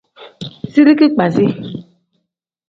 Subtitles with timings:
[0.71, 1.45] Zirigi kpasi.